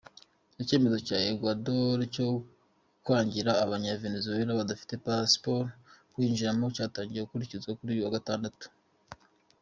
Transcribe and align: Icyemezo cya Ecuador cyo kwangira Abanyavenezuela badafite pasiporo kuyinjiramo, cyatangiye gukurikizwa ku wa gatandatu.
Icyemezo 0.61 0.97
cya 1.07 1.17
Ecuador 1.31 1.97
cyo 2.15 2.27
kwangira 3.03 3.51
Abanyavenezuela 3.63 4.57
badafite 4.59 4.93
pasiporo 5.05 5.65
kuyinjiramo, 6.13 6.65
cyatangiye 6.75 7.21
gukurikizwa 7.23 7.71
ku 7.77 7.83
wa 8.05 8.13
gatandatu. 8.15 8.65